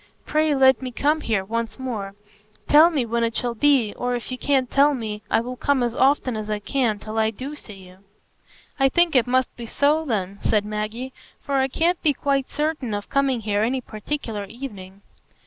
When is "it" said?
3.23-3.35, 9.15-9.27